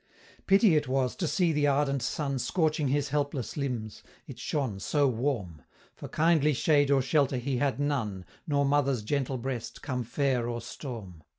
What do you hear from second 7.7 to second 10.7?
none, Nor mother's gentle breast, come fair or